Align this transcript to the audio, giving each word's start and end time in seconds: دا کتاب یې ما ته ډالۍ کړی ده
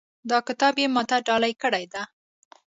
دا 0.29 0.37
کتاب 0.47 0.73
یې 0.81 0.87
ما 0.95 1.03
ته 1.09 1.17
ډالۍ 1.27 1.53
کړی 1.61 1.85
ده 1.93 2.01